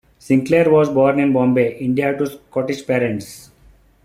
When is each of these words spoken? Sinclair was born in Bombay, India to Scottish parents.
Sinclair 0.17 0.67
was 0.67 0.89
born 0.89 1.19
in 1.19 1.31
Bombay, 1.31 1.77
India 1.77 2.17
to 2.17 2.25
Scottish 2.25 2.87
parents. 2.87 3.51